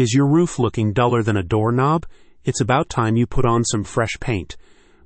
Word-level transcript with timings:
Is 0.00 0.14
your 0.14 0.28
roof 0.28 0.58
looking 0.58 0.94
duller 0.94 1.22
than 1.22 1.36
a 1.36 1.42
doorknob? 1.42 2.06
It's 2.46 2.62
about 2.62 2.88
time 2.88 3.16
you 3.16 3.26
put 3.26 3.44
on 3.44 3.66
some 3.66 3.84
fresh 3.84 4.16
paint. 4.18 4.56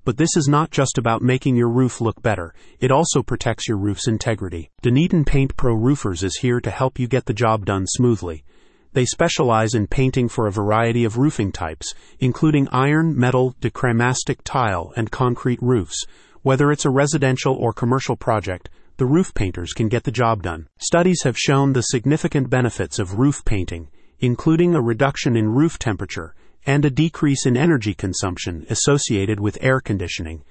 But 0.05 0.19
this 0.19 0.37
is 0.37 0.47
not 0.47 0.71
just 0.71 0.99
about 0.99 1.21
making 1.21 1.57
your 1.57 1.69
roof 1.69 2.01
look 2.01 2.23
better, 2.23 2.55
it 2.79 2.93
also 2.93 3.21
protects 3.21 3.67
your 3.67 3.77
roof's 3.77 4.07
integrity. 4.07 4.71
Dunedin 4.83 5.25
Paint 5.25 5.57
Pro 5.57 5.75
Roofers 5.75 6.23
is 6.23 6.37
here 6.37 6.61
to 6.61 6.71
help 6.71 7.01
you 7.01 7.09
get 7.09 7.27
the 7.27 7.35
job 7.35 7.67
done 7.67 7.89
smoothly. 7.89 8.45
They 8.93 9.05
specialize 9.05 9.75
in 9.75 9.89
painting 9.89 10.29
for 10.29 10.47
a 10.47 10.53
variety 10.53 11.03
of 11.03 11.19
roofing 11.19 11.51
types, 11.51 11.93
including 12.21 12.69
iron, 12.69 13.19
metal, 13.19 13.57
decramastic 13.61 14.43
tile, 14.45 14.93
and 14.95 15.11
concrete 15.11 15.61
roofs. 15.61 16.07
Whether 16.43 16.71
it's 16.71 16.85
a 16.85 16.91
residential 16.91 17.57
or 17.57 17.73
commercial 17.73 18.15
project, 18.15 18.71
the 18.99 19.07
roof 19.07 19.35
painters 19.35 19.73
can 19.73 19.89
get 19.89 20.05
the 20.05 20.13
job 20.13 20.45
done. 20.45 20.69
Studies 20.79 21.23
have 21.25 21.37
shown 21.37 21.73
the 21.73 21.83
significant 21.83 22.49
benefits 22.49 23.01
of 23.01 23.19
roof 23.19 23.45
painting, 23.45 23.89
including 24.21 24.75
a 24.75 24.81
reduction 24.81 25.37
in 25.37 25.49
roof 25.49 25.79
temperature 25.79 26.35
and 26.67 26.85
a 26.85 26.91
decrease 26.91 27.47
in 27.47 27.57
energy 27.57 27.95
consumption 27.95 28.67
associated 28.71 29.41
with 29.41 29.59
air 29.61 29.81
conditioning. 29.81 30.43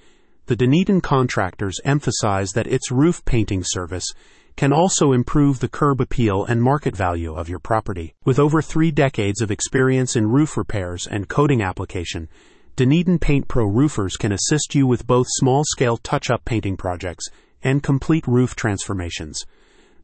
The 0.46 0.56
Dunedin 0.56 1.00
contractors 1.00 1.80
emphasize 1.84 2.50
that 2.50 2.66
its 2.66 2.90
roof 2.90 3.24
painting 3.24 3.62
service 3.64 4.12
can 4.56 4.72
also 4.72 5.12
improve 5.12 5.58
the 5.58 5.68
curb 5.68 6.00
appeal 6.00 6.44
and 6.44 6.62
market 6.62 6.94
value 6.94 7.34
of 7.34 7.48
your 7.48 7.58
property. 7.58 8.14
With 8.24 8.38
over 8.38 8.62
three 8.62 8.90
decades 8.90 9.40
of 9.40 9.50
experience 9.50 10.14
in 10.14 10.30
roof 10.30 10.56
repairs 10.56 11.08
and 11.10 11.28
coating 11.28 11.62
application, 11.62 12.28
Dunedin 12.76 13.18
Paint 13.18 13.48
Pro 13.48 13.66
roofers 13.66 14.16
can 14.16 14.32
assist 14.32 14.74
you 14.74 14.86
with 14.86 15.06
both 15.06 15.26
small 15.30 15.62
scale 15.64 15.96
touch 15.96 16.30
up 16.30 16.44
painting 16.44 16.76
projects 16.76 17.26
and 17.62 17.82
complete 17.82 18.26
roof 18.26 18.54
transformations. 18.54 19.44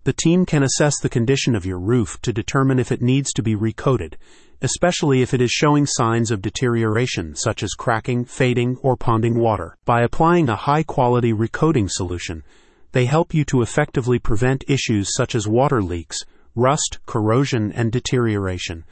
The 0.04 0.14
team 0.14 0.46
can 0.46 0.62
assess 0.62 0.98
the 0.98 1.10
condition 1.10 1.54
of 1.54 1.66
your 1.66 1.78
roof 1.78 2.18
to 2.22 2.32
determine 2.32 2.78
if 2.78 2.90
it 2.90 3.02
needs 3.02 3.34
to 3.34 3.42
be 3.42 3.54
recoated, 3.54 4.16
especially 4.62 5.20
if 5.20 5.34
it 5.34 5.42
is 5.42 5.50
showing 5.50 5.84
signs 5.84 6.30
of 6.30 6.40
deterioration 6.40 7.34
such 7.34 7.62
as 7.62 7.74
cracking, 7.74 8.24
fading, 8.24 8.78
or 8.82 8.96
ponding 8.96 9.34
water. 9.34 9.76
By 9.84 10.00
applying 10.00 10.48
a 10.48 10.56
high 10.56 10.84
quality 10.84 11.34
recoating 11.34 11.88
solution, 11.90 12.44
they 12.92 13.04
help 13.04 13.34
you 13.34 13.44
to 13.46 13.60
effectively 13.60 14.18
prevent 14.18 14.64
issues 14.68 15.12
such 15.14 15.34
as 15.34 15.46
water 15.46 15.82
leaks, 15.82 16.16
rust, 16.54 16.98
corrosion, 17.04 17.70
and 17.70 17.92
deterioration, 17.92 18.84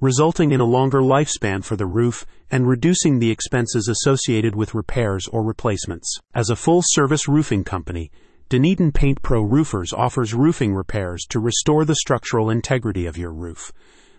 resulting 0.00 0.50
in 0.50 0.60
a 0.60 0.64
longer 0.64 1.00
lifespan 1.00 1.64
for 1.64 1.76
the 1.76 1.86
roof 1.86 2.26
and 2.50 2.68
reducing 2.68 3.20
the 3.20 3.30
expenses 3.30 3.88
associated 3.88 4.56
with 4.56 4.74
repairs 4.74 5.28
or 5.28 5.44
replacements. 5.44 6.18
As 6.34 6.50
a 6.50 6.56
full 6.56 6.82
service 6.84 7.28
roofing 7.28 7.62
company, 7.62 8.10
Dunedin 8.48 8.92
Paint 8.92 9.22
Pro 9.22 9.42
Roofers 9.42 9.92
offers 9.92 10.34
roofing 10.34 10.74
repairs 10.74 11.24
to 11.30 11.40
restore 11.40 11.84
the 11.84 11.96
structural 11.96 12.50
integrity 12.50 13.06
of 13.06 13.18
your 13.18 13.32
roof. 13.32 13.72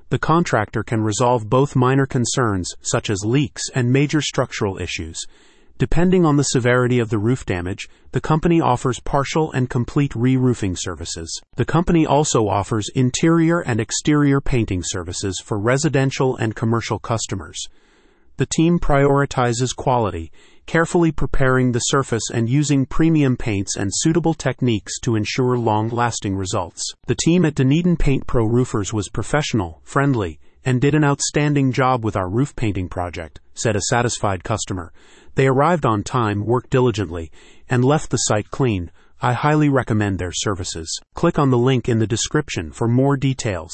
The 0.09 0.19
contractor 0.19 0.83
can 0.83 1.01
resolve 1.01 1.49
both 1.49 1.75
minor 1.75 2.05
concerns, 2.05 2.73
such 2.81 3.09
as 3.09 3.25
leaks 3.25 3.63
and 3.73 3.91
major 3.91 4.21
structural 4.21 4.79
issues, 4.79 5.25
Depending 5.79 6.25
on 6.25 6.37
the 6.37 6.43
severity 6.43 6.97
of 6.97 7.09
the 7.09 7.19
roof 7.19 7.45
damage, 7.45 7.87
the 8.11 8.19
company 8.19 8.59
offers 8.59 8.99
partial 8.99 9.51
and 9.51 9.69
complete 9.69 10.15
re 10.15 10.35
roofing 10.35 10.75
services. 10.75 11.39
The 11.55 11.65
company 11.65 12.03
also 12.03 12.47
offers 12.47 12.89
interior 12.95 13.59
and 13.59 13.79
exterior 13.79 14.41
painting 14.41 14.81
services 14.83 15.39
for 15.45 15.59
residential 15.59 16.35
and 16.35 16.55
commercial 16.55 16.97
customers. 16.97 17.67
The 18.37 18.47
team 18.47 18.79
prioritizes 18.79 19.75
quality, 19.75 20.31
carefully 20.67 21.11
preparing 21.11 21.71
the 21.71 21.79
surface 21.79 22.29
and 22.31 22.49
using 22.49 22.85
premium 22.85 23.35
paints 23.37 23.77
and 23.77 23.89
suitable 23.91 24.33
techniques 24.33 24.99
to 24.99 25.15
ensure 25.15 25.57
long 25.57 25.87
lasting 25.89 26.35
results. 26.35 26.83
The 27.07 27.15
team 27.15 27.45
at 27.45 27.55
Dunedin 27.55 27.95
Paint 27.97 28.27
Pro 28.27 28.45
Roofers 28.45 28.93
was 28.93 29.09
professional, 29.09 29.79
friendly, 29.83 30.39
and 30.65 30.81
did 30.81 30.93
an 30.93 31.05
outstanding 31.05 31.71
job 31.71 32.03
with 32.03 32.17
our 32.17 32.29
roof 32.29 32.53
painting 32.55 32.89
project, 32.89 33.39
said 33.53 33.77
a 33.77 33.81
satisfied 33.89 34.43
customer. 34.43 34.91
They 35.35 35.47
arrived 35.47 35.85
on 35.85 36.03
time, 36.03 36.45
worked 36.45 36.69
diligently, 36.69 37.31
and 37.69 37.85
left 37.85 38.09
the 38.09 38.17
site 38.17 38.51
clean. 38.51 38.91
I 39.21 39.31
highly 39.31 39.69
recommend 39.69 40.19
their 40.19 40.33
services. 40.33 40.99
Click 41.13 41.39
on 41.39 41.49
the 41.49 41.57
link 41.57 41.87
in 41.87 41.99
the 41.99 42.05
description 42.05 42.71
for 42.71 42.89
more 42.89 43.15
details. 43.15 43.73